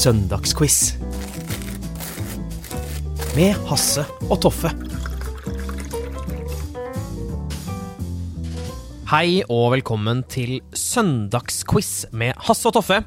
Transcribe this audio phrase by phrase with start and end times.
[0.00, 0.94] Søndagsquiz.
[3.36, 4.00] Med Hasse
[4.30, 4.70] og Toffe.
[9.10, 13.02] Hei og velkommen til søndagsquiz med Hasse og Toffe.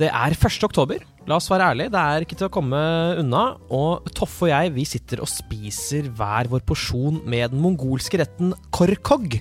[0.00, 0.64] Det er 1.
[0.64, 1.04] oktober.
[1.28, 2.80] La oss være ærlige, det er ikke til å komme
[3.20, 3.44] unna.
[3.68, 8.56] Og Toffe og jeg vi sitter og spiser hver vår porsjon med den mongolske retten
[8.72, 9.36] korkog.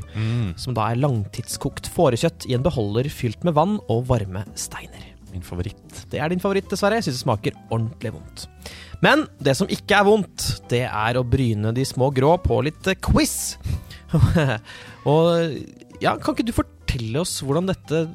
[0.59, 5.12] Som da er langtidskokt fårekjøtt i en beholder fylt med vann og varme steiner.
[5.34, 6.03] Min favoritt.
[6.12, 6.99] Det er din favoritt, dessverre.
[6.99, 8.45] Jeg syns det smaker ordentlig vondt.
[9.03, 12.85] Men det som ikke er vondt, det er å bryne de små grå på litt
[12.91, 13.57] eh, quiz.
[15.09, 15.25] og
[16.03, 18.05] ja, kan ikke du fortelle oss hvordan dette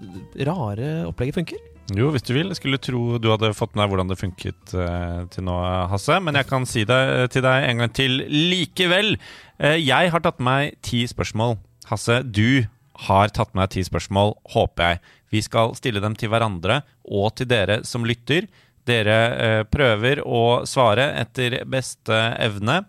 [0.47, 1.64] rare opplegget funker?
[1.97, 2.50] Jo, hvis du vil.
[2.52, 5.56] Jeg skulle tro du hadde fått med deg hvordan det funket eh, til nå,
[5.88, 6.19] Hasse.
[6.25, 7.03] Men jeg kan si det
[7.34, 9.16] til deg en gang til likevel.
[9.58, 11.56] Eh, jeg har tatt med meg ti spørsmål.
[11.88, 12.69] Hasse, du
[13.08, 15.00] har tatt med deg ti spørsmål, håper jeg.
[15.33, 18.48] Vi skal stille dem til hverandre og til dere som lytter.
[18.89, 22.81] Dere eh, prøver å svare etter beste evne.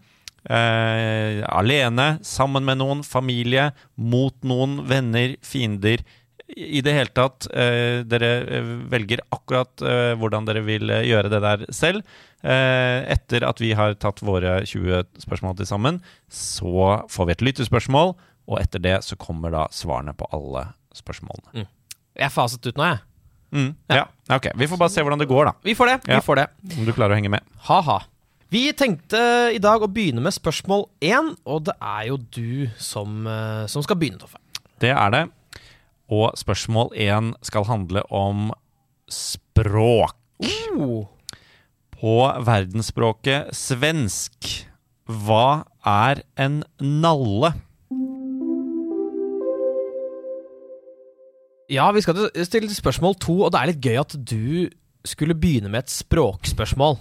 [0.49, 6.05] Eh, alene, sammen med noen, familie, mot noen, venner, fiender.
[6.49, 11.29] I det hele tatt, eh, dere eh, velger akkurat eh, hvordan dere vil eh, gjøre
[11.29, 12.17] det der selv.
[12.39, 15.97] Etter at vi har tatt våre 20 spørsmål til sammen,
[16.31, 18.13] så får vi et lyttespørsmål,
[18.47, 21.65] og etter det så kommer da svarene på alle spørsmålene.
[22.19, 23.01] Jeg faset ut nå, jeg.
[23.49, 24.05] Mm, ja.
[24.29, 24.51] ok.
[24.59, 25.53] Vi får bare se hvordan det går, da.
[25.65, 25.97] Vi får det.
[26.11, 26.19] Ja.
[26.19, 26.47] vi får det.
[26.77, 27.45] Om du klarer å henge med.
[27.69, 27.99] Ha-ha.
[28.49, 29.19] Vi tenkte
[29.53, 33.85] i dag å begynne med spørsmål én, og det er jo du som, eh, som
[33.85, 34.41] skal begynne, Toffe.
[34.81, 35.29] Det er det.
[36.09, 38.49] Og spørsmål én skal handle om
[39.09, 40.15] språk.
[40.41, 41.05] Oh.
[41.93, 44.65] På verdensspråket svensk,
[45.05, 47.53] hva er en nalle?
[51.69, 54.69] Ja, vi skal til- stille spørsmål to, og det er litt gøy at du
[55.05, 56.97] skulle begynne med et språkspørsmål.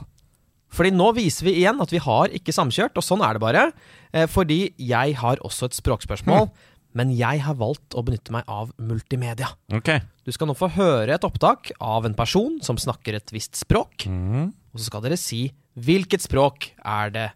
[0.70, 3.72] Fordi nå viser vi igjen at vi har ikke samkjørt, og sånn er det bare.
[4.12, 6.50] Eh, Fordi jeg har også et språkspørsmål,
[6.94, 9.48] men jeg har valgt å benytte meg av multimedia.
[9.72, 10.00] Okay.
[10.24, 14.04] Du skal nå få høre et opptak av en person som snakker et visst språk,
[14.06, 14.52] Mm.
[14.74, 17.30] og så skal dere si hvilket språk er det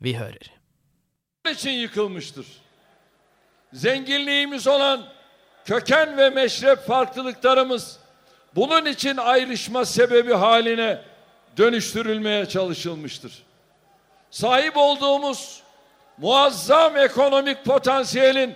[0.00, 0.50] vi hører.
[3.74, 5.00] Zenginliğimiz olan
[5.66, 7.98] köken ve meşrep farklılıklarımız
[8.54, 11.00] bunun için ayrışma sebebi haline
[11.56, 13.42] dönüştürülmeye çalışılmıştır.
[14.30, 15.62] Sahip olduğumuz
[16.18, 18.54] muazzam ekonomik potansiyelin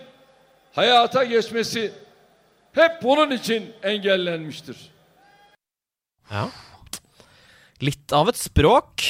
[0.72, 1.92] hayata geçmesi
[2.72, 4.90] hep bunun için engellenmiştir.
[6.30, 6.48] Ja.
[7.82, 9.02] Litt av et språk.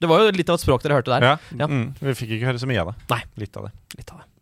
[0.00, 1.22] Det var jo litt av et språk dere hørte der.
[1.22, 1.38] Ja.
[1.58, 1.66] Ja.
[1.66, 1.94] Mm.
[2.02, 3.08] Vi fikk ikke høre så mye av det.
[3.10, 3.20] Nei.
[3.44, 3.72] Litt av det.
[3.98, 4.37] Litt av det.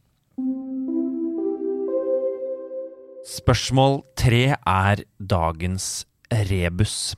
[3.26, 6.06] Spørsmål tre er dagens
[6.46, 7.16] rebus.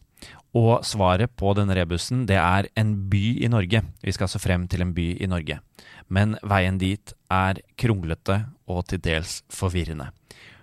[0.56, 3.82] Og svaret på denne rebusen, det er en by i Norge.
[4.00, 5.58] Vi skal altså frem til en by i Norge.
[6.08, 8.38] Men veien dit er kronglete
[8.72, 10.08] og til dels forvirrende.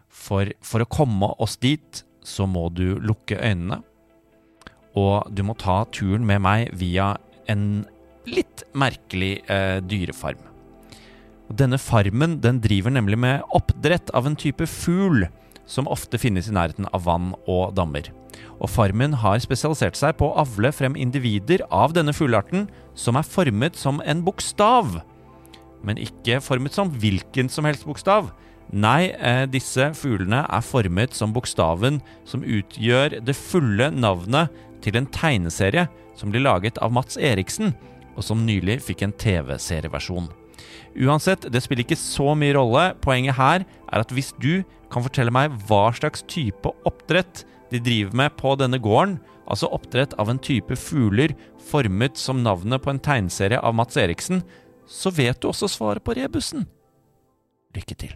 [0.09, 3.83] For for å komme oss dit, så må du lukke øynene.
[4.97, 7.13] Og du må ta turen med meg via
[7.45, 7.85] en
[8.25, 10.54] litt merkelig eh, dyrefarm.
[11.49, 15.27] Og denne farmen den driver nemlig med oppdrett av en type fugl
[15.69, 18.11] som ofte finnes i nærheten av vann og dammer.
[18.61, 22.67] Og farmen har spesialisert seg på å avle frem individer av denne fuglearten
[22.97, 24.99] som er formet som en bokstav.
[25.85, 28.31] Men ikke formet som hvilken som helst bokstav.
[28.73, 34.49] Nei, eh, disse fuglene er formet som bokstaven som utgjør det fulle navnet
[34.81, 35.87] til en tegneserie
[36.17, 37.75] som blir laget av Mats Eriksen,
[38.15, 40.29] og som nylig fikk en TV-serieversjon.
[40.95, 42.85] Uansett, det spiller ikke så mye rolle.
[43.03, 44.63] Poenget her er at hvis du
[44.93, 49.17] kan fortelle meg hva slags type oppdrett de driver med på denne gården,
[49.49, 51.35] altså oppdrett av en type fugler
[51.69, 54.43] formet som navnet på en tegneserie av Mats Eriksen,
[54.85, 56.67] så vet du også svaret på rebusen.
[57.75, 58.13] Lykke til.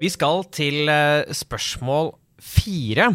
[0.00, 3.12] Vi skal til eh, spørsmål fire.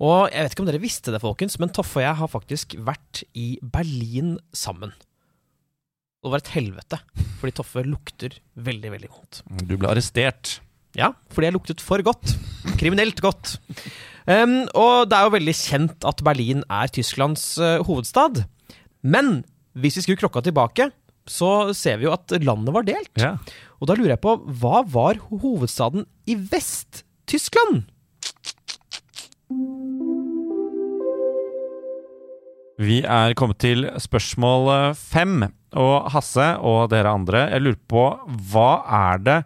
[0.00, 2.76] Og jeg vet ikke om dere visste det, folkens, men Toffe og jeg har faktisk
[2.86, 4.94] vært i Berlin sammen.
[6.20, 6.98] Det var et helvete,
[7.40, 9.42] fordi Toffe lukter veldig, veldig vondt.
[9.68, 10.58] Du ble arrestert.
[10.96, 12.32] Ja, fordi jeg luktet for godt.
[12.80, 13.54] Kriminelt godt.
[14.26, 18.42] Um, og det er jo veldig kjent at Berlin er Tysklands uh, hovedstad.
[19.00, 19.42] Men
[19.78, 20.90] hvis vi skulle klokka tilbake,
[21.30, 23.12] så ser vi jo at landet var delt.
[23.20, 23.36] Ja.
[23.78, 27.84] Og da lurer jeg på, hva var hovedstaden i Vest-Tyskland?
[32.80, 35.42] Vi er kommet til spørsmål eh, fem.
[35.78, 38.04] Og Hasse og dere andre, jeg lurer på
[38.50, 38.70] hva
[39.12, 39.36] er det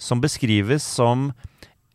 [0.00, 1.30] som beskrives som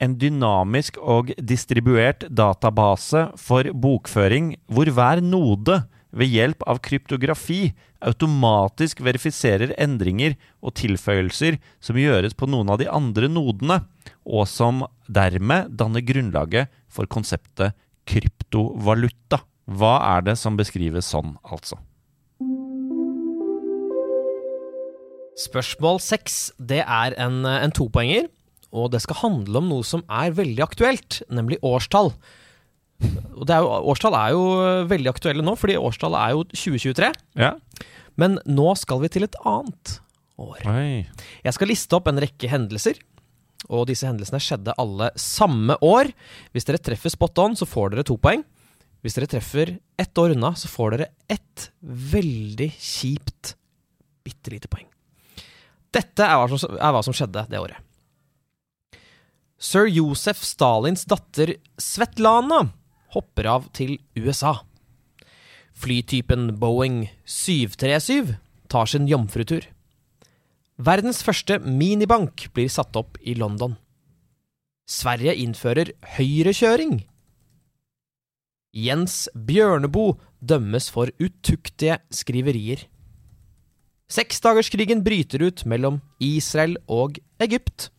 [0.02, 5.80] en dynamisk og distribuert database for bokføring, hvor hver node
[6.12, 12.89] ved hjelp av kryptografi automatisk verifiserer endringer og tilføyelser som gjøres på noen av de
[12.92, 13.81] andre nodene,
[14.25, 17.77] og som dermed danner grunnlaget for konseptet
[18.09, 19.42] kryptovaluta.
[19.71, 21.80] Hva er det som beskrives sånn, altså?
[25.42, 28.27] Spørsmål seks er en, en topoenger,
[28.71, 32.13] og det skal handle om noe som er veldig aktuelt, nemlig årstall.
[33.01, 34.42] Og er jo, årstall er jo
[34.89, 37.12] veldig aktuelle nå, fordi årstallet er jo 2023.
[37.42, 37.53] Ja.
[38.21, 39.95] Men nå skal vi til et annet
[40.42, 40.62] år.
[40.69, 41.07] Oi.
[41.45, 43.00] Jeg skal liste opp en rekke hendelser,
[43.71, 46.12] og disse hendelsene skjedde alle samme år.
[46.53, 48.44] Hvis dere treffer spot on, så får dere to poeng.
[49.01, 53.56] Hvis dere treffer ett år unna, så får dere ett veldig kjipt,
[54.25, 54.86] bitte lite poeng.
[55.92, 57.81] Dette er hva, som, er hva som skjedde det året.
[59.62, 62.63] Sir Josef Stalins datter Svetlana
[63.13, 64.62] hopper av til USA.
[65.78, 68.36] Flytypen Boeing 737
[68.72, 69.66] tar sin jomfrutur.
[70.81, 73.75] Verdens første minibank blir satt opp i London.
[74.90, 77.02] Sverige innfører høyrekjøring.
[78.72, 82.88] Jens Bjørneboe dømmes for utuktige skriverier.
[84.12, 87.90] Seksdagerskrigen bryter ut mellom Israel og Egypt.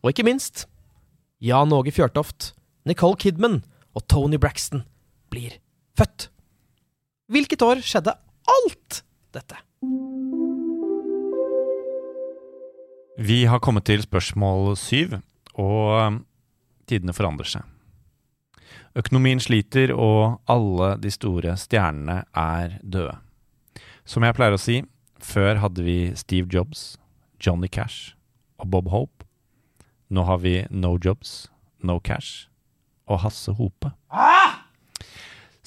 [0.00, 0.66] Og ikke minst
[1.40, 2.54] Jan Åge Fjørtoft,
[2.88, 3.60] Nicole Kidman
[3.98, 4.84] og Tony Braxton
[5.32, 5.58] blir
[5.98, 6.28] født.
[7.28, 8.14] Hvilket år skjedde
[8.48, 9.02] alt
[9.34, 9.58] dette?
[13.18, 15.18] Vi har kommet til spørsmål syv,
[15.58, 16.20] og um,
[16.86, 17.66] tidene forandrer seg.
[18.98, 23.16] Økonomien sliter, og alle de store stjernene er døde.
[24.08, 24.80] Som jeg pleier å si,
[25.18, 26.94] før hadde vi Steve Jobs,
[27.42, 28.14] Johnny Cash
[28.62, 29.26] og Bob Hope.
[30.08, 31.50] Nå har vi No Jobs,
[31.82, 32.47] No Cash
[33.08, 33.90] og Hasse Hope.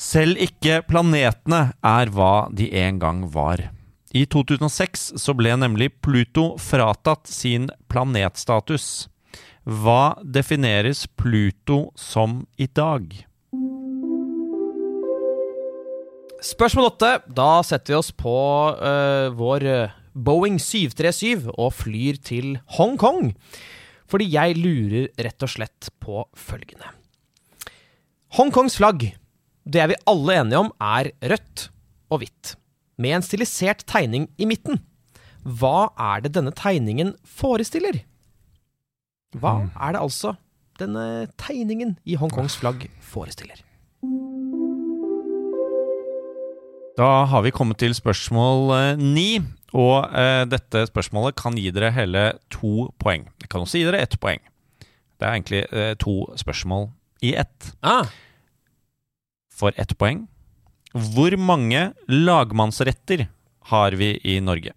[0.02, 3.68] Selv ikke planetene er hva de en gang var.
[4.12, 9.08] I 2006 så ble nemlig Pluto fratatt sin planetstatus.
[9.64, 13.06] Hva defineres Pluto som i dag?
[16.42, 17.12] Spørsmål åtte.
[17.30, 18.36] Da setter vi oss på
[18.74, 23.36] uh, vår øh, Boeing 737 og flyr til Hongkong.
[24.10, 26.90] Fordi jeg lurer rett og slett på følgende.
[28.32, 29.02] Hongkongs flagg,
[29.68, 31.66] det er vi alle enige om, er rødt
[32.08, 32.54] og hvitt.
[32.96, 34.80] Med en stilisert tegning i midten.
[35.44, 37.98] Hva er det denne tegningen forestiller?
[39.36, 40.38] Hva er det altså
[40.80, 43.60] denne tegningen i Hongkongs flagg forestiller?
[46.96, 49.42] Da har vi kommet til spørsmål eh, ni,
[49.76, 53.28] og eh, dette spørsmålet kan gi dere hele to poeng.
[53.44, 54.40] Det kan også gi dere ett poeng.
[55.20, 57.74] Det er egentlig eh, to spørsmål i ett.
[57.82, 58.10] Ah,
[59.54, 60.26] For ett poeng.
[60.92, 63.28] Hvor mange lagmannsretter
[63.72, 64.74] har vi i Norge?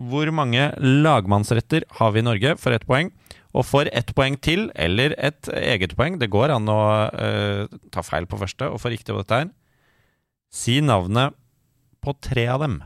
[0.00, 3.12] Hvor mange lagmannsretter har vi i Norge for ett poeng?
[3.54, 8.02] Og for ett poeng til, eller et eget poeng, det går an å uh, ta
[8.06, 9.48] feil på første og få riktig på dette her,
[10.50, 11.34] si navnet
[12.02, 12.78] på tre av dem.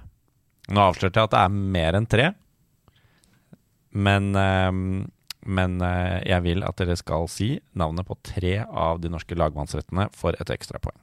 [0.73, 2.31] Nå avslørte jeg at det er mer enn tre,
[3.95, 4.71] men, eh,
[5.45, 10.09] men eh, jeg vil at dere skal si navnet på tre av de norske lagmannsrettene
[10.17, 10.99] for et ekstrapoeng.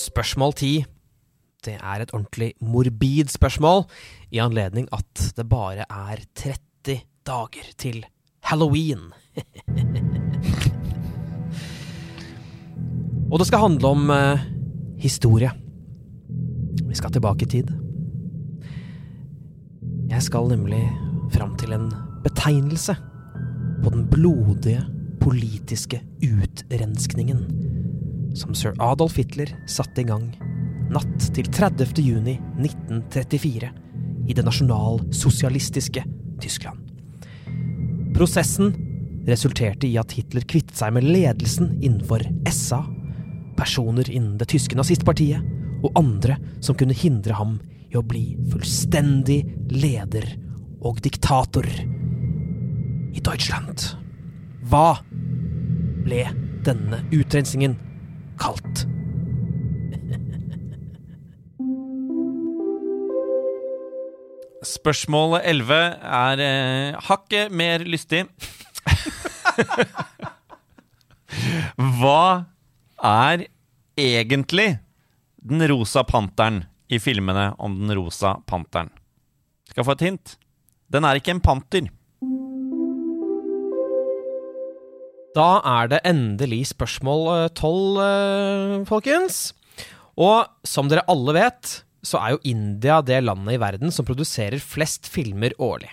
[0.00, 0.84] Spørsmål 10.
[1.60, 3.84] Det er et ordentlig morbid spørsmål,
[4.32, 8.06] i anledning at det bare er 30 dager til
[8.48, 9.12] halloween.
[13.30, 14.40] Og det skal handle om eh,
[14.98, 15.50] historie.
[16.88, 17.89] Vi skal tilbake i tid.
[20.10, 20.82] Jeg skal nemlig
[21.30, 21.88] fram til en
[22.24, 22.96] betegnelse
[23.80, 24.82] på den blodige
[25.20, 27.44] politiske utrenskningen
[28.36, 30.28] som sir Adolf Hitler satte i gang
[30.90, 32.02] natt til 30.
[32.02, 33.70] juni 1934
[34.30, 36.02] i det nasjonalsosialistiske
[36.42, 36.78] Tyskland.
[38.16, 38.74] Prosessen
[39.28, 42.82] resulterte i at Hitler kvittet seg med ledelsen innenfor SA,
[43.58, 47.58] personer innen det tyske nazistpartiet og andre som kunne hindre ham
[47.90, 50.26] i å bli fullstendig leder
[50.80, 51.66] og diktator
[53.10, 53.96] i Deutschland.
[54.70, 55.00] Hva
[56.04, 56.24] ble
[56.66, 57.76] denne utrensingen
[58.40, 58.86] kalt?
[64.60, 68.26] Spørsmål 11 er eh, hakket mer lystig.
[72.00, 72.44] Hva
[73.00, 73.46] er
[73.96, 74.76] egentlig
[75.40, 78.90] den rosa panteren i filmene om den rosa panteren?
[79.70, 80.36] Skal få et hint.
[80.90, 81.88] Den er ikke en panter.
[85.36, 89.52] Da er det endelig spørsmål tolv, eh, folkens.
[90.18, 94.58] Og som dere alle vet, så er jo India det landet i verden som produserer
[94.58, 95.92] flest filmer årlig.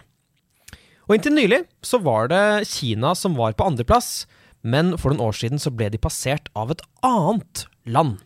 [1.07, 4.25] Og inntil nylig så var det Kina som var på andreplass,
[4.63, 8.17] men for noen år siden så ble de passert av et annet land.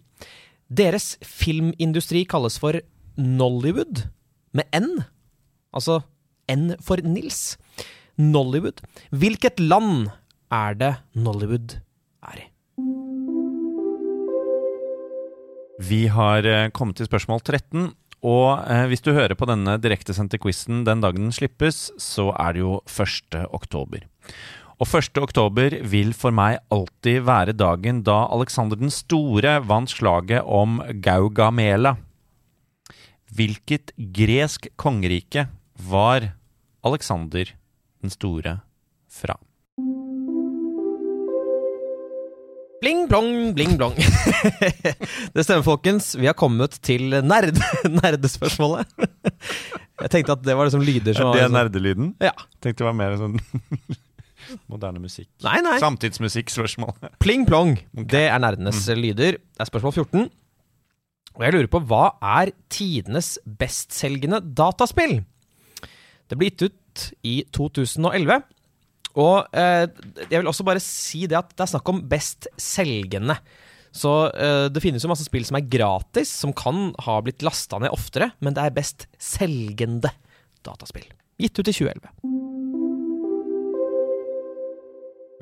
[0.72, 2.78] Deres filmindustri kalles for
[3.20, 4.06] Nollywood,
[4.56, 5.02] med N.
[5.76, 5.98] Altså
[6.48, 7.58] N for Nils.
[8.16, 8.80] Nollywood.
[9.12, 10.08] Hvilket land
[10.48, 11.76] er det Nollywood
[12.24, 12.46] er i?
[15.82, 17.92] Vi har eh, kommet til spørsmål 13.
[18.22, 22.56] Og eh, hvis du hører på denne direktesendte quizen den dagen den slippes, så er
[22.56, 23.42] det jo 1.
[23.52, 24.08] oktober.
[24.82, 25.20] Og 1.
[25.22, 31.96] oktober vil for meg alltid være dagen da Alexander den store vant slaget om Gaugamela.
[33.32, 35.46] Hvilket gresk kongerike
[35.92, 36.32] var
[36.84, 37.54] Alexander
[38.02, 38.58] den store
[39.22, 39.38] fra?
[42.82, 43.94] Bling, blong, bling, blong.
[45.36, 46.16] det stemmer, folkens.
[46.18, 47.54] Vi har kommet til nerd
[48.02, 48.90] nerdespørsmålet.
[50.02, 52.08] Jeg tenkte at det var liksom lyder som Det er sånn- nerdelyden?
[52.26, 52.34] Ja.
[52.58, 53.38] Tenkte det var mer sånn
[54.72, 55.30] moderne musikk.
[55.46, 55.78] Nei, nei.
[55.82, 56.94] Samtidsmusikkspørsmål.
[57.24, 57.78] Pling plong.
[57.92, 59.40] Det er nerdenes lyder.
[59.42, 60.30] Det er spørsmål 14.
[61.38, 62.06] Og jeg lurer på hva
[62.42, 65.22] er tidenes bestselgende dataspill?
[66.28, 68.42] Det ble gitt ut i 2011.
[69.20, 69.86] Og eh,
[70.30, 73.38] jeg vil også bare si det at det er snakk om bestselgende.
[73.92, 77.80] Så eh, det finnes jo masse spill som er gratis, som kan ha blitt lasta
[77.82, 80.14] ned oftere, men det er bestselgende
[80.64, 81.08] dataspill.
[81.42, 82.51] Gitt ut i 2011.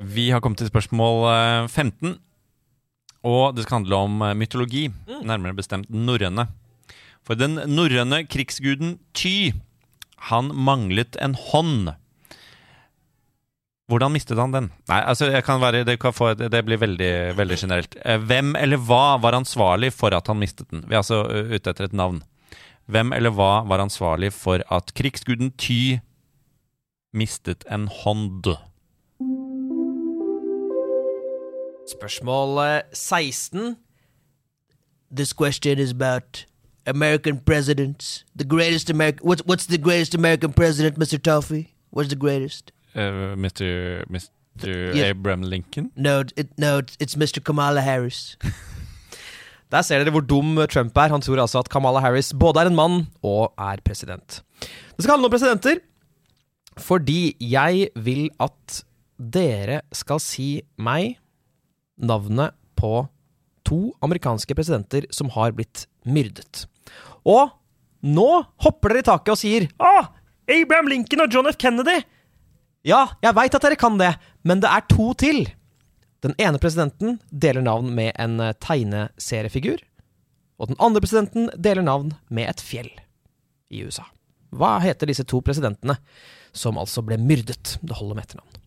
[0.00, 2.14] Vi har kommet til spørsmål eh, 15.
[3.28, 6.46] Og det skal handle om mytologi, mytologi, nærmere bestemt norrøne.
[7.26, 9.52] For den norrøne krigsguden Ty,
[10.30, 11.90] han manglet en hånd.
[13.90, 14.70] Hvordan mistet han den?
[14.88, 17.96] Nei, altså, være, det, få, det blir veldig, veldig generelt.
[18.00, 20.86] Eh, Hvem eller hva var ansvarlig for at han mistet den?
[20.86, 22.22] Vi er altså ute etter et navn.
[22.90, 26.00] Hvem eller hva var ansvarlig for at krigsguden Ty
[27.12, 28.48] mistet en hånd?
[31.90, 33.76] Spørsmål eh, 16.
[35.16, 36.46] This question is about
[36.86, 38.24] American presidents.
[38.38, 39.26] The greatest American.
[39.28, 41.18] What's what's the greatest American president, Mr.
[41.18, 41.74] Toffee?
[41.90, 42.72] What's the greatest?
[42.94, 44.04] Uh, Mr.
[44.08, 44.94] Mr.
[44.94, 45.10] Yeah.
[45.10, 45.90] Abraham Lincoln?
[45.96, 47.42] No, it, no, it's Mr.
[47.44, 48.36] Kamala Harris.
[49.70, 51.08] Der ser dere hvor dum Trump er.
[51.08, 54.42] Han tror altså at Kamala Harris både er en mann og er president.
[54.96, 55.76] Det skal handle om presidenter,
[56.78, 58.84] fordi jeg vil at
[59.34, 61.19] dere skal si meg
[62.00, 63.04] navnet på
[63.66, 66.64] to amerikanske presidenter som har blitt myrdet.
[67.28, 67.52] Og
[68.00, 68.28] nå
[68.64, 70.08] hopper dere i taket og sier ah,
[70.50, 71.58] Abraham Lincoln og John F.
[71.60, 72.00] Kennedy!
[72.86, 75.44] Ja, jeg veit at dere kan det, men det er to til.
[76.24, 79.82] Den ene presidenten deler navn med en eh, tegneseriefigur,
[80.60, 82.90] og den andre presidenten deler navn med et fjell
[83.72, 84.04] i USA.
[84.52, 85.96] Hva heter disse to presidentene,
[86.52, 87.76] som altså ble myrdet?
[87.80, 88.59] Det holder med etternavn.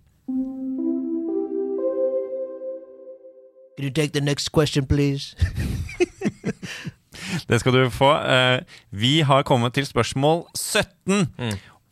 [3.75, 5.36] Can you take the next question, please?
[7.50, 8.12] Det skal du få.
[8.22, 11.27] Eh, Vi har kommet til spørsmål 17.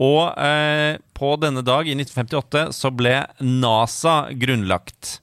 [0.01, 5.19] Og eh, på denne dag i 1958 så ble NASA grunnlagt.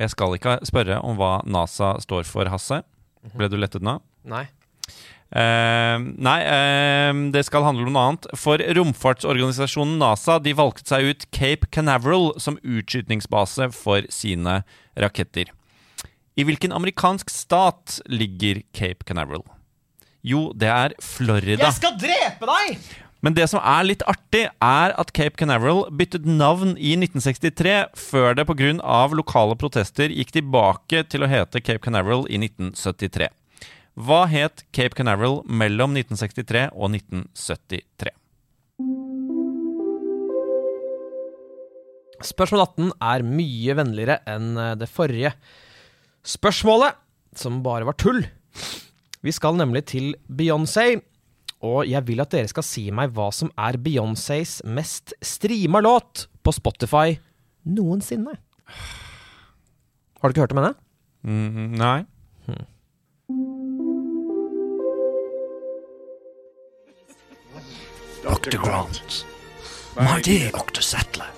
[0.00, 2.82] Jeg skal ikke spørre om hva NASA står for, Hasse.
[3.36, 3.98] Ble du lettet nå?
[4.28, 4.46] Nei.
[5.34, 8.28] Eh, nei, uh, det skal handle om noe annet.
[8.38, 14.60] For romfartsorganisasjonen NASA de valgte seg ut Cape Canaveral som utskytningsbase for sine
[15.00, 15.50] raketter.
[16.38, 19.44] I hvilken amerikansk stat ligger Cape Canaveral?
[20.24, 21.60] Jo, det er Florida.
[21.66, 22.78] Jeg skal drepe deg!
[23.24, 28.36] Men det som er litt artig, er at Cape Canaveral byttet navn i 1963, før
[28.36, 28.74] det pga.
[29.16, 33.30] lokale protester gikk tilbake til å hete Cape Canaveral i 1973.
[33.94, 38.10] Hva het Cape Canaveral mellom 1963 og 1973?
[42.24, 45.30] Spørsmål 18 er mye vennligere enn eh, det forrige
[46.26, 46.98] spørsmålet,
[47.38, 48.24] som bare var tull.
[49.22, 50.98] Vi skal nemlig til Beyoncé.
[51.64, 56.26] Og jeg vil at dere skal si meg hva som er Beyoncés mest streama låt
[56.44, 57.14] på Spotify
[57.64, 58.34] noensinne.
[60.18, 60.74] Har du ikke hørt om henne?
[61.22, 62.64] Mm, nei.
[68.24, 68.56] Dr.
[68.56, 69.26] Grant,
[69.96, 70.80] my dear Dr.
[70.80, 71.28] Sattler,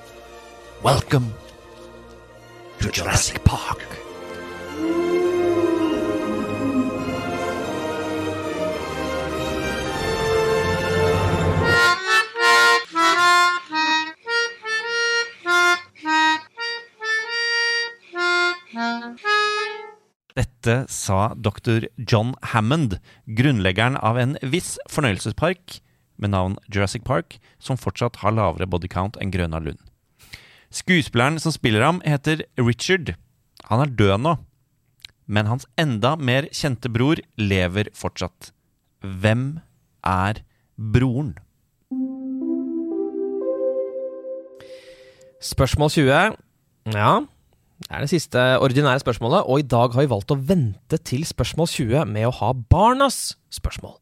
[0.85, 1.35] welcome
[2.79, 3.83] to Jurassic Park.
[20.37, 21.89] Dette sa dr.
[21.99, 25.81] John Hammond, grunnleggeren av en viss fornøyelsespark
[26.17, 29.81] med navn Jurassic Park, som fortsatt har lavere body count enn Grøna Lund.
[30.73, 33.15] Skuespilleren som spiller ham, heter Richard.
[33.71, 34.35] Han er død nå,
[35.27, 38.53] men hans enda mer kjente bror lever fortsatt.
[39.03, 39.59] Hvem
[40.07, 40.43] er
[40.77, 41.37] broren?
[45.43, 46.37] Spørsmål 20.
[46.97, 47.13] Ja,
[47.77, 51.27] det er det siste ordinære spørsmålet, og i dag har vi valgt å vente til
[51.29, 53.99] spørsmål 20 med å ha barnas spørsmål.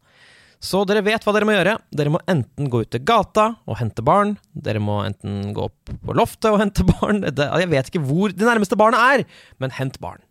[0.64, 1.74] Så dere vet hva dere må gjøre.
[1.92, 4.34] Dere må enten gå ut til gata og hente barn.
[4.56, 7.20] Dere må enten gå opp på loftet og hente barn.
[7.28, 9.26] Jeg vet ikke hvor det nærmeste barnet er,
[9.60, 10.22] men hent barn.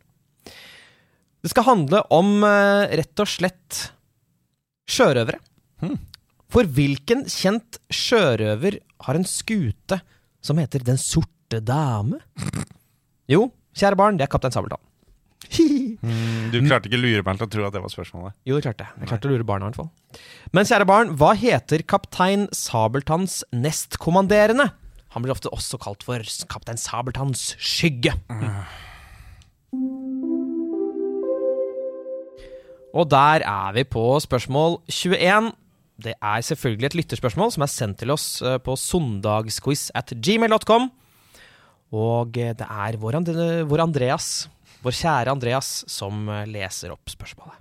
[1.44, 3.82] Det skal handle om eh, rett og slett
[4.90, 5.42] sjørøvere.
[6.54, 10.00] For hvilken kjent sjørøver har en skute
[10.44, 12.22] som heter Den sorte dame?
[13.30, 14.82] Jo, kjære barn, det er Kaptein Sabeltann.
[16.54, 18.36] Du klarte ikke lure meg til å tro at det var spørsmålet.
[18.46, 19.04] Jo, det klarte jeg.
[19.04, 20.22] Jeg klarte å lure barna, i hvert fall.
[20.54, 24.68] Men kjære barn, hva heter kaptein Sabeltanns nestkommanderende?
[25.16, 28.16] Han blir ofte også kalt for kaptein Sabeltanns skygge.
[32.94, 35.54] Og der er vi på spørsmål 21.
[36.04, 40.90] Det er selvfølgelig et lytterspørsmål som er sendt til oss eh, på søndagsquiz at gmail.com.
[41.94, 43.18] Og eh, det er vår
[43.86, 44.30] Andreas,
[44.84, 47.60] vår kjære Andreas, som eh, leser opp spørsmålet.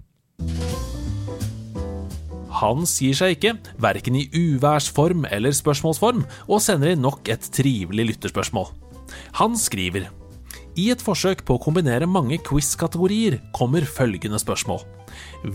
[2.62, 8.12] Han sier seg ikke, verken i uværsform eller spørsmålsform, og sender inn nok et trivelig
[8.12, 8.68] lytterspørsmål.
[9.40, 10.10] Han skriver
[10.78, 14.84] I et forsøk på å kombinere mange quiz-kategorier kommer følgende spørsmål.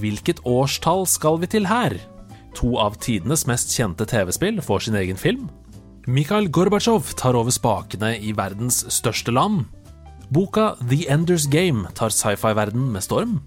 [0.01, 1.95] Hvilket årstall skal vi til her?
[2.57, 5.47] To av tidenes mest kjente TV-spill får sin egen film.
[6.07, 9.65] Mikhail Gorbatsjov tar over spakene i verdens største land.
[10.33, 13.37] Boka The Enders Game tar sci-fi-verden med storm.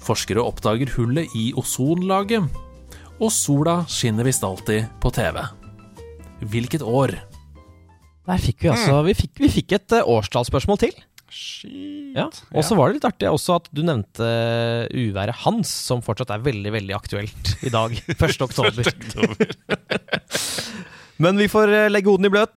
[0.00, 2.48] Forskere oppdager hullet i ozonlaget.
[3.20, 5.42] Og sola skinner visst alltid på TV.
[6.40, 7.12] Hvilket år?
[8.30, 10.96] Der fikk vi altså Vi fikk, vi fikk et eh, årstallsspørsmål til.
[11.30, 12.16] Shit.
[12.16, 16.02] Ja, Og så var det litt artig også at du nevnte eh, uværet Hans, som
[16.02, 17.94] fortsatt er veldig veldig aktuelt i dag.
[18.16, 18.40] 1.
[18.48, 18.90] oktober.
[21.22, 22.56] Men vi får eh, legge hodene i bløt.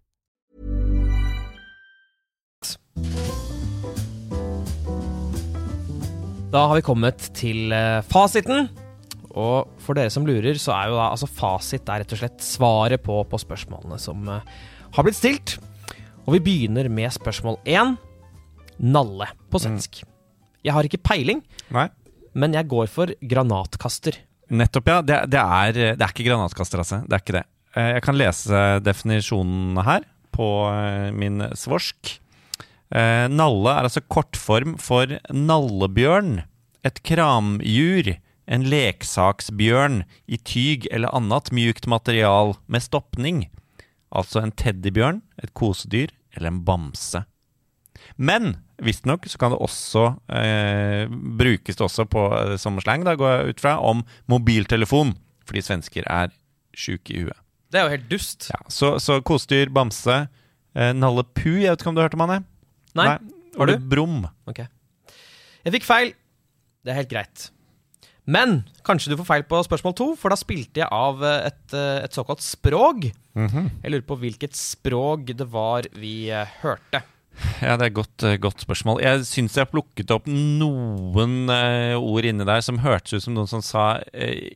[6.51, 8.65] Da har vi kommet til eh, fasiten.
[9.31, 12.43] Og for dere som lurer, så er jo da altså fasit er rett og slett
[12.43, 14.49] svaret på, på spørsmålene som eh,
[14.97, 15.53] har blitt stilt.
[16.25, 17.95] Og vi begynner med spørsmål én.
[18.81, 20.01] Nalle på svensk.
[20.65, 21.39] Jeg har ikke peiling,
[21.73, 21.87] Nei.
[22.37, 24.17] men jeg går for granatkaster.
[24.51, 24.99] Nettopp, ja.
[25.05, 26.99] Det, det, er, det er ikke granatkaster, altså.
[27.07, 27.45] Det er ikke det.
[27.77, 30.03] Eh, Jeg kan lese definisjonen her
[30.35, 30.47] på
[31.15, 32.17] min svorsk.
[32.91, 36.41] Eh, Nalle er altså kortform for nallebjørn.
[36.87, 38.15] Et kramjur.
[38.51, 43.45] En leksaksbjørn i tyg eller annet mjukt material med stoppning.
[44.11, 47.23] Altså en teddybjørn, et kosedyr eller en bamse.
[48.17, 51.05] Men visstnok så kan det også eh,
[51.39, 52.25] brukes det også på,
[52.59, 55.15] sommersleng som slang, da, går jeg ut fra, om mobiltelefon.
[55.47, 56.33] Fordi svensker er
[56.75, 57.37] sjuke i huet.
[57.71, 58.49] Det er jo helt dust.
[58.51, 60.25] Ja, så, så kosedyr, bamse,
[60.75, 62.41] eh, Nalle Pu, jeg vet ikke om du hørte om han?
[62.41, 62.50] jeg?
[62.99, 63.07] Nei.
[63.55, 63.87] Har Ole du?
[63.91, 64.21] Brum.
[64.49, 64.61] Ok.
[65.65, 66.13] Jeg fikk feil.
[66.81, 67.49] Det er helt greit.
[68.31, 71.63] Men kanskje du får feil på spørsmål to, for da spilte jeg av eh, et,
[71.75, 73.09] eh, et såkalt språk.
[73.35, 77.01] Jeg lurer på hvilket språk det var vi eh, hørte.
[77.63, 79.01] Ja, det er et godt, godt spørsmål.
[79.03, 83.49] Jeg syns jeg plukket opp noen eh, ord inni der som hørtes ut som noen
[83.49, 84.51] som sa eh,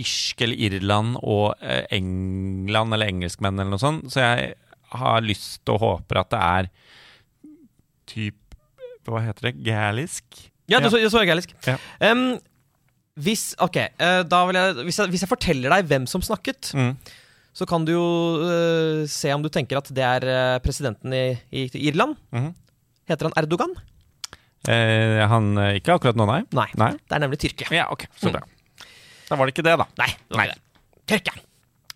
[0.00, 4.06] irsk eller Irland og eh, England eller engelskmenn eller noe sånt.
[4.12, 4.52] Så jeg
[5.00, 6.70] har lyst og håper at det er
[8.10, 8.36] typ
[9.08, 9.56] Hva heter det?
[9.64, 10.26] Gælisk?
[10.70, 11.52] Ja, det så, det så gælisk.
[11.66, 11.76] Ja.
[12.12, 12.38] Um,
[13.20, 16.94] hvis okay, eh, jeg hvis, jeg hvis jeg forteller deg hvem som snakket, Mm.
[17.52, 18.04] så kan du jo
[18.38, 22.14] uh, se om du tenker at det er eh, presidenten i, i Irland.
[22.30, 22.52] Mm.
[23.10, 23.74] Heter han Erdogan?
[24.68, 26.42] Eh, han Ikke akkurat nå, nei?
[26.54, 26.68] Nei.
[26.78, 26.92] Nei?
[27.02, 27.68] Det er nemlig Tyrkia.
[27.74, 28.44] Ja, ok, så bra.
[29.28, 29.86] Da var det ikke det, da.
[29.98, 30.10] Nei.
[30.28, 31.02] det var ikke det.
[31.10, 31.42] Tyrkia.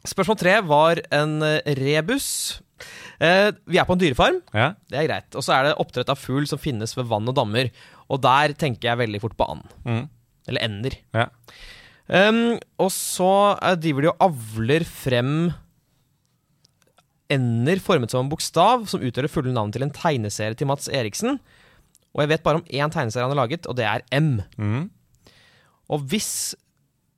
[0.05, 1.38] Spørsmål tre var en
[1.79, 2.29] rebus.
[3.24, 4.40] Eh, vi er på en dyrefarm.
[4.56, 4.72] Ja.
[4.90, 5.30] Det er greit.
[5.38, 7.70] Og så er det oppdrett av fugl som finnes ved vann og dammer.
[8.12, 9.74] Og der tenker jeg veldig fort på and.
[9.87, 10.04] Mm.
[10.50, 10.96] Eller ender.
[11.16, 11.28] Ja.
[12.04, 15.37] Um, og så eh, driver de og avler frem
[17.32, 20.90] ender formet som en bokstav, som utgjør det fulle navnet til en tegneserie til Mats
[20.92, 21.38] Eriksen.
[22.14, 24.37] Og jeg vet bare om én tegneserie han har laget, og det er M.
[24.60, 24.84] Mm.
[25.88, 26.54] Og hvis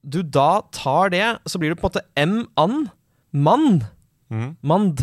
[0.07, 2.87] du da tar det, så blir det på en måte M-an.
[3.37, 3.83] Mann.
[4.31, 4.57] Mm.
[4.63, 5.03] Mand.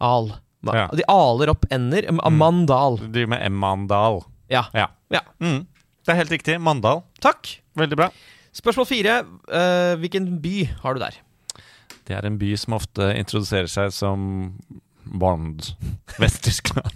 [0.00, 0.30] Al.
[0.72, 0.86] Ja.
[0.96, 2.06] De aler opp ender.
[2.08, 2.96] M- Mandal.
[3.02, 3.58] Du driver med M.
[3.60, 4.22] Mandal.
[4.48, 4.64] Ja.
[4.72, 4.88] Ja.
[5.12, 5.20] ja.
[5.40, 5.66] Mm.
[6.04, 6.56] Det er helt riktig.
[6.60, 7.02] Mandal.
[7.20, 7.58] Takk.
[7.76, 8.08] Veldig bra.
[8.54, 9.18] Spørsmål fire.
[9.50, 11.20] Uh, hvilken by har du der?
[12.06, 14.54] Det er en by som ofte introduserer seg som
[15.04, 15.74] Bond.
[16.20, 16.92] Vest-Tyskland.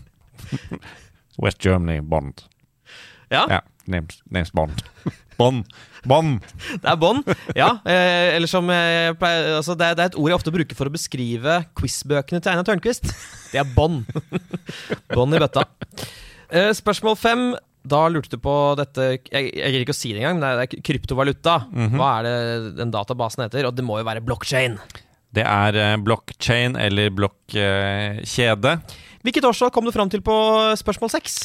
[1.42, 2.44] West Germany, Bond.
[3.30, 4.80] Ja, Ja, names, names Bond.
[5.38, 5.68] Bond!
[6.08, 6.38] Bånd.
[6.82, 7.26] det er bånd,
[7.58, 10.52] Ja, eh, eller som jeg pleier altså det, er, det er et ord jeg ofte
[10.54, 13.10] bruker for å beskrive quizbøkene til Einar Tørnquist.
[13.52, 14.06] Det er bånd.
[15.16, 15.66] bånd i bøtta.
[16.48, 17.44] Eh, spørsmål fem.
[17.88, 20.48] Da lurte du på dette Jeg, jeg gir ikke å si det engang, men det
[20.50, 21.54] er, det er kryptovaluta.
[21.94, 23.68] Hva er det den databasen heter?
[23.70, 24.76] Og det må jo være blockchain.
[25.34, 28.74] Det er blokkjede blockchain eller blokkjede.
[29.24, 30.34] Hvilket årsak kom du fram til på
[30.80, 31.40] spørsmål seks?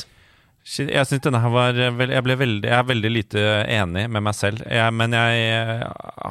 [0.64, 4.36] Jeg synes denne her var eh, Jeg veldig Jeg er veldig lite enig med meg
[4.38, 4.62] selv.
[4.64, 5.84] Jeg, men jeg eh,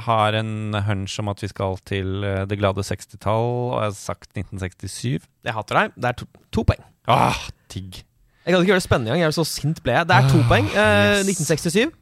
[0.06, 3.98] har en hunch om at vi skal til eh, det glade 60-tall, og jeg har
[3.98, 5.28] sagt 1967.
[5.44, 5.98] Jeg hater deg.
[6.00, 6.80] Det er to, to poeng.
[7.12, 8.00] Ah, digg.
[8.42, 9.34] Jeg kan ikke gjøre det spennende engang.
[9.36, 10.08] Så sint ble jeg.
[10.08, 10.70] Det er to poeng.
[10.72, 11.28] Eh, yes.
[11.28, 11.92] 1967.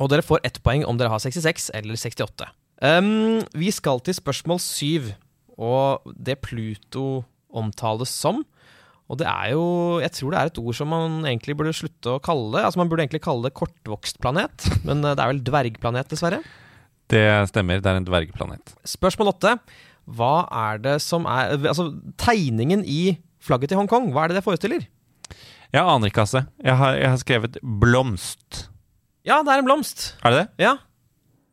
[0.00, 2.50] Og dere får ett poeng om dere har 66 eller 68.
[2.80, 5.10] Um, vi skal til spørsmål 7,
[5.60, 8.40] og det Pluto omtales som.
[9.10, 9.64] Og det er jo
[10.02, 12.64] Jeg tror det er et ord som man egentlig burde slutte å kalle det.
[12.68, 16.42] Altså Man burde egentlig kalle det kortvokstplanet, men eh, det er vel dvergplanet, dessverre.
[17.10, 17.82] Det stemmer.
[17.82, 18.74] Det er en dvergplanet.
[18.86, 19.56] Spørsmål åtte.
[20.10, 20.34] Hva
[20.70, 21.90] er det som er Altså,
[22.22, 24.84] tegningen i flagget til Hongkong, hva er det det forestiller?
[25.70, 26.44] Jeg aner ikke, altså.
[26.62, 28.64] Jeg har, jeg har skrevet blomst.
[29.26, 30.12] Ja, det er en blomst.
[30.22, 30.66] Er det det?
[30.66, 30.76] Ja.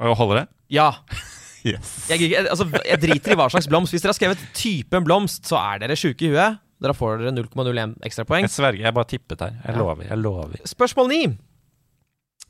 [0.04, 0.48] Og holder det?
[0.78, 0.91] Ja.
[1.67, 2.06] Yes.
[2.08, 3.91] Jeg, altså, jeg driter i hva slags blomst.
[3.91, 6.62] Hvis dere har skrevet typen blomst, så er dere sjuke i huet.
[6.82, 8.46] Dere får dere 0,01 ekstrapoeng.
[8.46, 8.84] Jeg sverger.
[8.86, 9.56] Jeg bare tippet her.
[9.66, 9.80] Jeg Ja.
[9.82, 10.04] lover.
[10.08, 10.58] Jeg lover.
[10.66, 11.38] Spørsmål 9.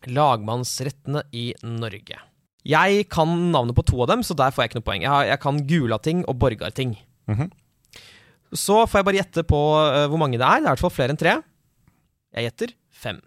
[0.07, 2.19] Lagmannsrettene i Norge.
[2.67, 5.01] Jeg kan navnet på to av dem, så der får jeg ikke noe poeng.
[5.05, 6.97] Jeg, har, jeg kan Gulating og Borgarting.
[7.27, 7.51] Mhm.
[8.53, 10.59] Så får jeg bare gjette på uh, hvor mange det er.
[10.61, 11.33] Det er i hvert fall flere enn tre.
[12.35, 13.19] Jeg gjetter fem.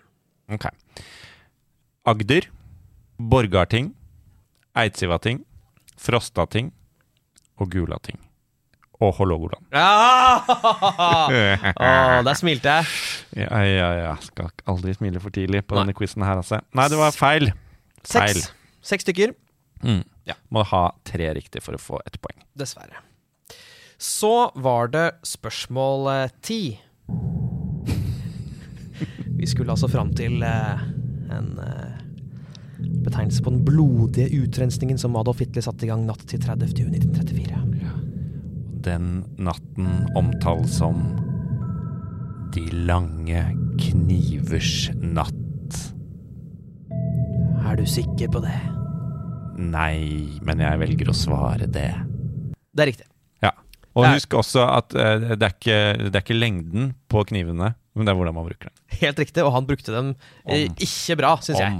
[0.50, 0.64] Ok.
[2.08, 2.46] Agder,
[3.20, 3.94] Borgarting,
[4.76, 5.42] Eidsivating,
[6.00, 6.72] Frostating
[7.60, 8.16] og Gulating.
[9.00, 9.64] Og Hålogaland.
[9.72, 10.44] Ja!
[11.80, 12.84] Oh, der smilte jeg.
[13.40, 14.14] Ja, ja, ja.
[14.20, 15.82] Skal aldri smile for tidlig på Nei.
[15.86, 16.58] denne quizen her, altså.
[16.76, 17.48] Nei, det var feil.
[18.04, 18.36] Feil.
[18.42, 18.50] Seks.
[18.90, 19.30] Seks stykker.
[19.84, 20.02] Mm.
[20.28, 20.34] Ja.
[20.52, 22.38] Må ha tre riktig for å få ett poeng.
[22.58, 22.96] Dessverre.
[24.00, 26.60] Så var det spørsmål eh, ti.
[29.40, 30.84] Vi skulle altså fram til eh,
[31.32, 31.96] en eh,
[33.04, 36.68] betegnelse på den blodige utrensningen som Adolf Hitler satte i gang natt til 30.
[38.80, 38.82] juni 1934.
[38.82, 41.16] Den natten omtales som
[42.52, 43.42] De lange
[43.78, 45.92] knivers natt.
[47.64, 48.56] Er du sikker på det?
[49.60, 51.92] Nei, men jeg velger å svare det.
[52.74, 53.06] Det er riktig.
[53.44, 53.52] Ja.
[53.94, 57.74] Og er- husk også at eh, det, er ikke, det er ikke lengden på knivene,
[57.94, 58.76] men det er hvordan man bruker den.
[59.00, 60.14] Helt riktig, og han brukte dem
[60.44, 60.74] Om.
[60.80, 61.78] ikke bra, syns jeg.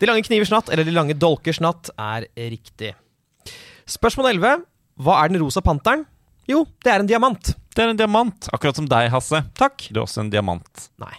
[0.00, 2.94] De lange knivers natt, eller De lange dolkers natt, er riktig.
[3.86, 4.64] Spørsmål 11.
[5.02, 6.06] Hva er den rosa panteren?
[6.50, 7.52] Jo, det er en diamant.
[7.76, 9.42] Det er en diamant, akkurat som deg, Hasse.
[9.58, 9.88] Takk.
[9.90, 10.86] Du er også en diamant.
[11.02, 11.14] Nei,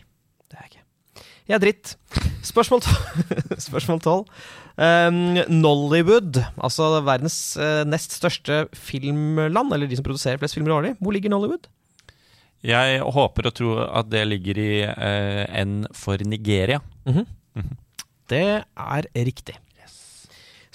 [0.47, 1.25] det er jeg ikke.
[1.47, 1.91] Jeg er dritt.
[2.47, 3.59] Spørsmål tolv.
[3.61, 4.21] Spørsmål 12.
[4.77, 5.19] Um,
[5.57, 10.93] Nollywood, altså verdens uh, nest største filmland, eller de som produserer flest filmer årlig.
[11.01, 11.67] Hvor ligger Nollywood?
[12.65, 16.79] Jeg håper og tror at det ligger i uh, N for Nigeria.
[18.27, 19.55] Det er riktig.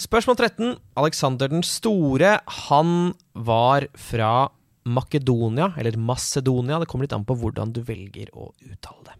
[0.01, 0.77] Spørsmål 13.
[0.99, 4.49] Alexander den store, han var fra
[4.89, 6.81] Makedonia, eller Macedonia.
[6.81, 9.19] Det kommer litt an på hvordan du velger å uttale det.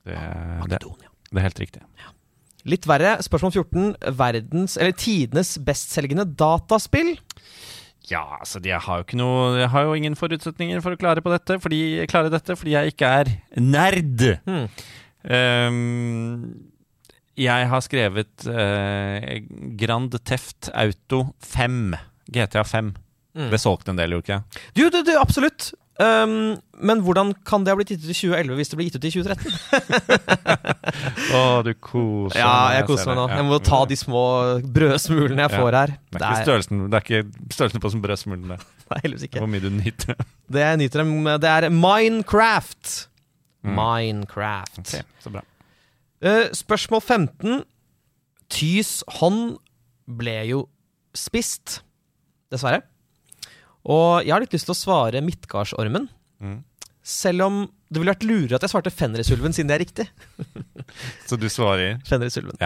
[0.00, 1.12] Det, det, Makedonia.
[1.30, 1.84] det er helt riktig.
[2.68, 3.14] Litt verre.
[3.24, 3.92] Spørsmål 14.
[4.18, 7.14] Verdens, eller tidenes bestselgende dataspill.
[8.10, 11.20] Ja, altså jeg har jo ikke noe Jeg har jo ingen forutsetninger for å klare
[11.22, 14.24] på dette Fordi, klare dette, fordi jeg ikke er nerd.
[14.48, 14.64] Hmm.
[15.30, 16.40] Ehm,
[17.40, 19.40] jeg har skrevet eh,
[19.80, 21.94] Grand Theft Auto 5.
[22.30, 22.94] GTA 5.
[23.38, 23.50] Mm.
[23.52, 24.64] Det solgte en del, gjorde ikke det?
[24.74, 25.70] Du, du, du, absolutt.
[26.00, 28.96] Um, men hvordan kan det ha blitt gitt ut i 2011 hvis det ble gitt
[28.96, 29.56] ut i 2013?
[31.36, 33.26] Å, du koser Ja, jeg koser meg nå.
[33.34, 34.22] Jeg må ta de små
[34.64, 35.92] brødsmulene jeg får her.
[36.08, 38.56] Det er ikke størrelsen, det er ikke størrelsen på som brødsmulene.
[38.90, 39.44] Nei, heldigvis ikke.
[39.44, 40.28] Hvor mye du nyter det.
[40.56, 42.96] Det jeg nyter dem, det er Minecraft.
[43.60, 43.76] Mm.
[43.76, 44.80] Minecraft.
[44.80, 45.44] Okay, så bra.
[46.20, 47.62] Eh, spørsmål 15.
[48.52, 49.56] Tys hånd
[50.20, 50.64] ble jo
[51.16, 51.80] spist,
[52.52, 52.82] dessverre.
[53.88, 56.10] Og jeg har litt lyst til å svare Midtgardsormen.
[56.42, 56.58] Mm.
[57.00, 60.06] Selv om det ville vært lurere at jeg svarte Fenrisulven, siden det er riktig.
[61.28, 62.60] Så du svarer Fenrisulven.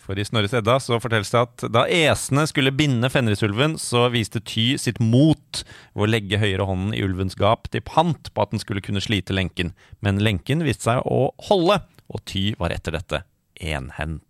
[0.00, 4.40] For i Snorres Edda så fortelles det at da esene skulle binde Fenrisulven, så viste
[4.42, 5.60] Ty sitt mot
[5.94, 9.04] ved å legge høyre hånden i ulvens gap til pant på at den skulle kunne
[9.04, 9.70] slite lenken.
[10.02, 11.78] Men lenken viste seg å holde,
[12.10, 13.22] og Ty var etter dette
[13.60, 14.24] enhendt.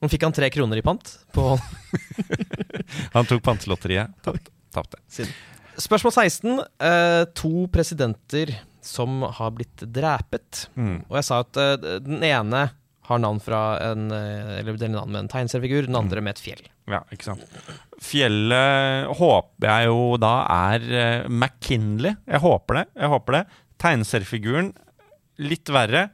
[0.00, 1.08] Nå fikk han tre kroner i pant.
[1.32, 1.54] På
[3.16, 4.12] Han tok pantelotteriet.
[4.74, 5.00] Tapte.
[5.80, 6.60] Spørsmål 16.
[6.84, 8.52] Eh, to presidenter
[8.84, 10.66] som har blitt drepet.
[10.76, 11.04] Mm.
[11.08, 12.66] Og jeg sa at eh, den ene
[13.04, 16.44] har navn fra en eh, Eller deler navn med en tegneseriefigur, den andre med et
[16.44, 16.64] fjell.
[16.90, 17.44] Ja, ikke sant.
[18.04, 22.16] Fjellet håper jeg jo da er eh, McKinley.
[22.28, 22.84] Jeg håper det.
[23.00, 23.44] Jeg håper det.
[23.84, 24.74] Tegneseriefiguren
[25.44, 26.08] litt verre.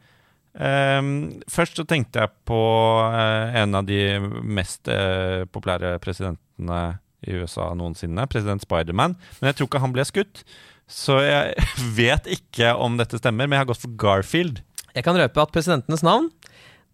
[0.58, 1.12] Ehm,
[1.50, 2.58] først så tenkte jeg på
[3.06, 4.00] eh, en av de
[4.42, 6.80] mest eh, populære presidentene
[7.28, 9.14] i USA noensinne, president Spiderman.
[9.38, 10.42] Men jeg tror ikke han ble skutt.
[10.90, 11.54] Så jeg
[12.00, 14.62] vet ikke om dette stemmer, men jeg har gått for Garfield.
[14.96, 16.30] Jeg kan røpe at presidentenes navn,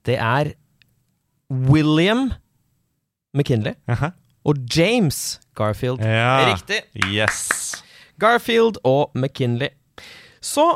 [0.04, 0.52] det er
[1.48, 2.28] William
[3.36, 4.10] McKinley Aha.
[4.44, 6.02] og James Garfield.
[6.04, 6.52] Ja.
[6.52, 6.82] Riktig.
[7.08, 7.82] Yes.
[8.20, 9.72] Garfield og McKinley.
[10.44, 10.66] Så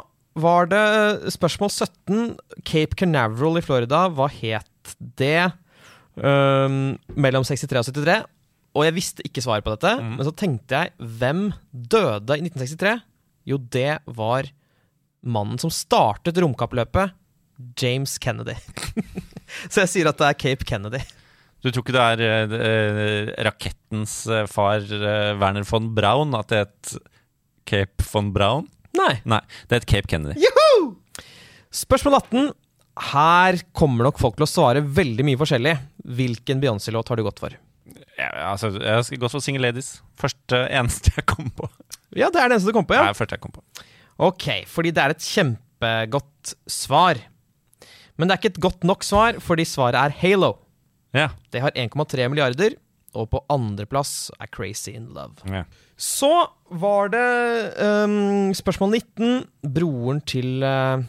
[0.42, 2.36] var det spørsmål 17.
[2.66, 5.50] Cape Canaveral i Florida, hva het det
[6.20, 8.24] Um, mellom 63 og 73?
[8.76, 10.16] Og jeg visste ikke svaret på dette, mm.
[10.18, 13.00] men så tenkte jeg hvem døde i 1963?
[13.50, 14.50] Jo, det var
[15.26, 17.16] mannen som startet romkappløpet,
[17.80, 18.54] James Kennedy.
[19.72, 21.00] så jeg sier at det er Cape Kennedy.
[21.60, 26.52] Du tror ikke det er eh, eh, rakettens eh, far eh, Werner von Braun at
[26.52, 26.94] det het
[27.68, 28.70] Cape von Braun?
[28.98, 29.12] Nei.
[29.28, 30.40] Nei, det het Cape Kennedy.
[31.70, 32.50] Spørsmål 18.
[33.10, 35.76] Her kommer nok folk til å svare veldig mye forskjellig.
[36.18, 37.54] Hvilken Beyoncé-låt har du gått for?
[38.18, 40.00] Ja, altså, jeg har gått for Single Ladies.
[40.20, 41.68] Første eneste jeg kom på.
[42.18, 43.06] Ja, det er det eneste du kom på, Ja.
[43.06, 43.12] ja.
[43.12, 43.62] Nei, første jeg kom på.
[44.20, 47.22] Ok, fordi det er et kjempegodt svar.
[48.18, 50.56] Men det er ikke et godt nok svar, fordi svaret er Halo.
[51.16, 51.30] Ja.
[51.54, 52.74] Det har 1,3 milliarder,
[53.14, 55.40] og på andreplass er Crazy in Love.
[55.50, 55.64] ja.
[56.00, 56.30] Så
[56.80, 57.24] var det
[57.76, 59.42] um, spørsmål 19.
[59.74, 61.02] Broren til uh,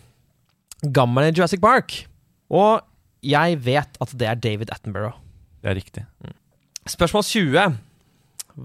[0.91, 1.95] gamle Jurassic Park.
[2.51, 2.81] Og
[3.23, 5.15] jeg vet at det er David Attenborough.
[5.63, 6.03] Det er riktig.
[6.89, 7.77] Spørsmål 20.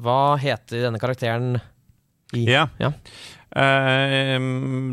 [0.02, 1.60] Hva heter denne karakteren
[2.34, 2.66] i Ja.
[2.82, 2.90] Ja.
[3.56, 4.36] Eh,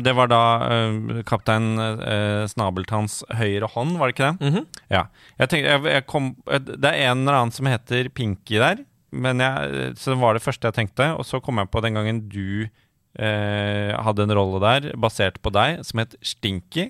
[0.04, 0.40] det var da
[0.72, 4.48] eh, kaptein eh, Snabeltanns høyre hånd, var det ikke det?
[4.48, 4.64] Mhm.
[4.94, 5.02] Ja.
[5.42, 8.80] Jeg tenkte, jeg, jeg kom, det er en eller annen som heter Pinky der,
[9.14, 11.12] men jeg, så det var det første jeg tenkte.
[11.18, 15.52] Og så kom jeg på den gangen du eh, hadde en rolle der, basert på
[15.54, 16.88] deg, som het Stinky.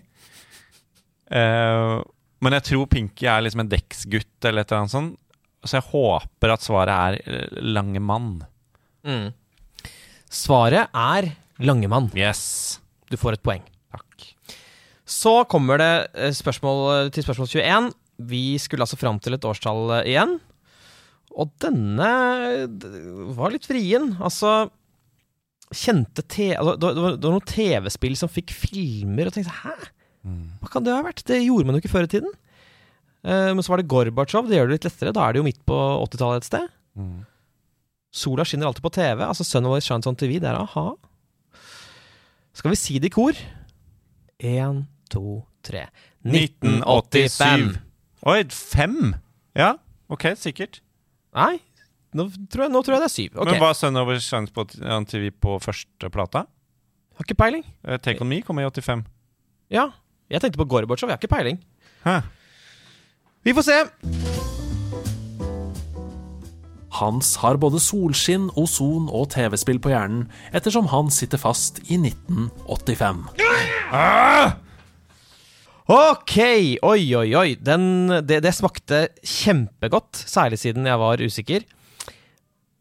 [1.34, 1.98] Eh,
[2.44, 5.20] men jeg tror Pinky er liksom en dekksgutt eller et eller annet sånt.
[5.64, 8.42] Så jeg håper at svaret er Lange mann.
[9.04, 9.30] Mm.
[10.28, 11.30] Svaret er
[11.62, 12.08] Langemann.
[12.18, 12.80] Yes.
[13.10, 13.62] Du får et poeng.
[13.94, 14.28] Takk.
[15.06, 17.90] Så kommer det eh, spørsmål eh, til spørsmål 21.
[18.30, 20.38] Vi skulle altså fram til et årstall eh, igjen.
[21.34, 22.08] Og denne
[23.36, 24.12] var litt vrien.
[24.22, 24.70] Altså
[25.74, 26.52] Kjente te...
[26.54, 29.72] Altså, det, var, det var- noen TV-spill som fikk filmer, og tenkte hæ?
[30.62, 31.24] Hva kan det ha vært?
[31.26, 32.30] Det gjorde man jo ikke før i tiden.
[33.24, 34.46] Men så var det Gorbatsjov.
[34.48, 35.12] Det gjør det litt lettere.
[35.16, 36.70] Da er det jo midt på 80-tallet et sted.
[37.00, 37.18] Mm.
[38.14, 39.24] Sola skinner alltid på TV.
[39.26, 40.36] Altså Sun Always Shines on TV.
[40.40, 40.86] Det er a-ha.
[42.54, 43.38] Skal vi si det i kor?
[44.44, 45.88] Én, to, tre.
[46.24, 47.78] 1987.
[48.30, 49.14] Oi, fem?
[49.58, 49.74] Ja,
[50.12, 50.80] ok, sikkert.
[51.34, 51.58] Nei,
[52.14, 53.34] nå tror, jeg, nå tror jeg det er syv.
[53.34, 53.56] Okay.
[53.56, 54.64] Men var Sun Over Shines på
[55.10, 56.46] TV på første plata?
[57.18, 57.66] Har ikke peiling.
[57.86, 59.04] Eh, Take On Me kom i 85.
[59.74, 59.90] Ja,
[60.30, 61.10] jeg tenkte på Gorbatsjov.
[61.10, 61.60] Jeg har ikke peiling.
[62.06, 62.20] Hæ?
[63.44, 64.43] Vi får se.
[67.00, 73.24] Hans har både solskinn, ozon og TV-spill på hjernen, ettersom han sitter fast i 1985.
[75.94, 76.36] Ok,
[76.80, 77.48] oi, oi, oi.
[77.60, 81.66] Den, det, det smakte kjempegodt, særlig siden jeg var usikker.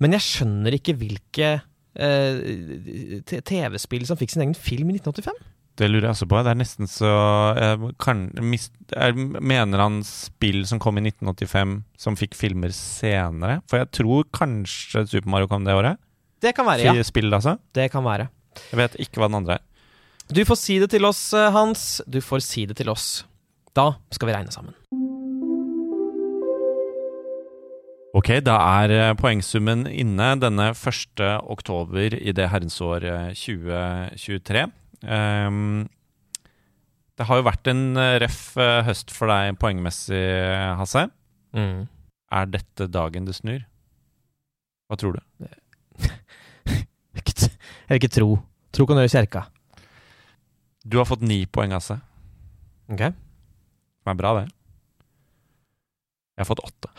[0.03, 1.49] Men jeg skjønner ikke hvilke
[1.95, 5.52] eh, TV-spill som fikk sin egen film i 1985.
[5.79, 6.41] Det lurer jeg også på.
[6.45, 7.11] Det er nesten så
[7.57, 13.61] jeg kan, mist, jeg Mener han spill som kom i 1985, som fikk filmer senere?
[13.69, 16.01] For jeg tror kanskje Super Mario kom det året?
[16.43, 17.05] Det kan være, ja.
[17.07, 17.57] Spill, altså?
[17.73, 18.27] Det kan være.
[18.69, 19.63] Jeg vet ikke hva den andre er.
[20.33, 22.01] Du får si det til oss, eh, Hans.
[22.07, 23.23] Du får si det til oss.
[23.75, 24.75] Da skal vi regne sammen.
[28.13, 31.23] Ok, da er eh, poengsummen inne denne 1.
[31.49, 34.67] oktober i det herrens år eh, 2023.
[35.03, 35.89] Ehm,
[37.19, 40.23] det har jo vært en eh, røff eh, høst for deg poengmessig,
[40.79, 41.05] Hasse.
[41.53, 41.85] Mm.
[42.33, 43.61] Er dette dagen det snur?
[44.89, 45.49] Hva tror du?
[46.73, 48.29] Jeg vil ikke tro.
[48.73, 49.45] Tro kan gjøre kjerka.
[50.83, 51.99] Du har fått ni poeng, Hasse.
[52.91, 53.05] Ok.
[54.03, 54.47] Som er bra, det.
[56.33, 56.89] Jeg har fått åtte.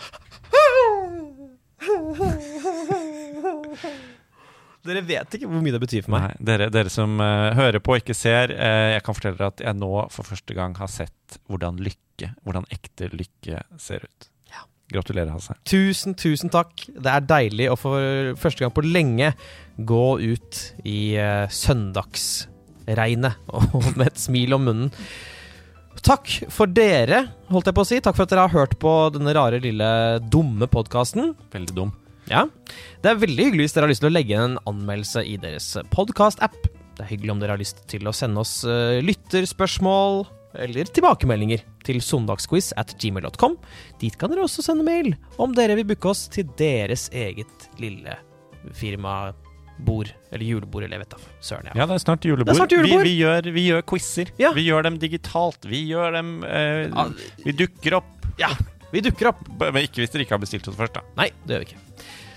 [4.84, 6.26] Dere vet ikke hvor mye det betyr for meg.
[6.28, 9.52] Nei, dere, dere som uh, hører på og ikke ser, uh, jeg kan fortelle dere
[9.54, 14.28] at jeg nå for første gang har sett hvordan lykke, hvordan ekte lykke ser ut.
[14.52, 14.66] Ja.
[14.92, 15.56] Gratulerer, Hasse.
[15.68, 16.84] Tusen, tusen takk.
[16.92, 19.32] Det er deilig å for første gang på lenge
[19.80, 23.40] gå ut i uh, søndagsregnet
[23.96, 24.92] med et smil om munnen.
[26.04, 28.04] Takk for dere, holdt jeg på å si.
[28.04, 29.90] Takk for at dere har hørt på denne rare, lille,
[30.28, 31.32] dumme podkasten.
[31.54, 31.94] Veldig dum.
[32.30, 32.46] Ja.
[33.04, 35.36] Det er veldig hyggelig hvis dere har lyst til å legge inn en anmeldelse i
[35.40, 36.56] deres podkast-app.
[36.94, 40.24] Det er hyggelig om dere har lyst til å sende oss eh, lytterspørsmål
[40.64, 43.56] eller tilbakemeldinger til søndagsquiz at gmail.com.
[44.00, 48.14] Dit kan dere også sende mail om dere vil booke oss til deres eget lille
[48.78, 49.32] firma
[49.84, 51.70] bord, Eller julebord, eller jeg vet da søren.
[51.74, 52.52] Ja, det er snart julebord.
[52.54, 53.02] Er snart julebord.
[53.02, 54.30] Vi, vi, gjør, vi gjør quizer.
[54.38, 54.52] Ja.
[54.54, 55.66] Vi gjør dem digitalt.
[55.66, 56.94] Vi gjør dem eh,
[57.42, 58.28] Vi dukker opp.
[58.38, 58.52] ja,
[58.94, 59.42] vi dukker opp.
[59.58, 61.02] Men ikke hvis dere ikke har bestilt oss først, da.
[61.18, 61.83] Nei, det gjør vi ikke.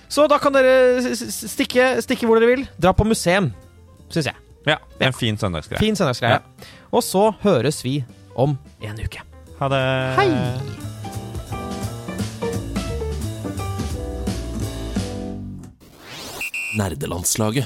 [0.09, 2.65] Så da kan dere stikke, stikke hvor dere vil.
[2.81, 3.51] Dra på museum,
[4.09, 4.37] syns jeg.
[4.67, 5.79] Ja, En fin søndagsgreie.
[5.79, 6.41] Fin søndagsgreie.
[6.91, 8.01] Og så høres vi
[8.35, 9.23] om en uke.
[9.59, 9.83] Ha det.
[10.19, 10.29] Hei!
[16.77, 17.65] Nerdelandslaget.